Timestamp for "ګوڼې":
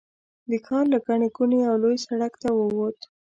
1.35-1.57